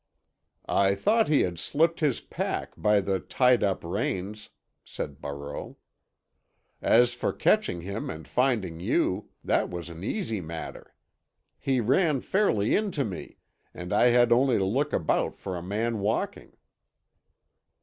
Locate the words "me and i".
13.05-14.07